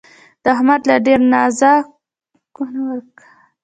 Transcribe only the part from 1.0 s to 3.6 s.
ډېره نازه کونه ورکه ده